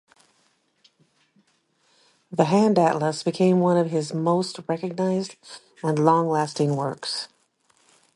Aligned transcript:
The 2.31 2.45
Handatlas 2.45 3.23
became 3.23 3.59
one 3.59 3.77
of 3.77 3.91
his 3.91 4.15
most 4.15 4.59
recognized 4.67 5.35
and 5.83 6.03
long-lasting 6.03 6.75
works. 6.75 7.27